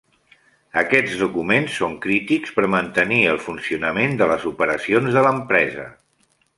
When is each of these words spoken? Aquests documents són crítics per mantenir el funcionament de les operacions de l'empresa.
Aquests 0.81 1.17
documents 1.23 1.75
són 1.83 1.93
crítics 2.07 2.55
per 2.57 2.67
mantenir 2.77 3.21
el 3.35 3.41
funcionament 3.51 4.19
de 4.23 4.33
les 4.35 4.51
operacions 4.57 5.15
de 5.21 5.29
l'empresa. 5.31 5.91